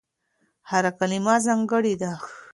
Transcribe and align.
هره 0.69 0.91
کلمه 0.99 1.35
ځانګړې 1.45 1.93
ده. 2.01 2.11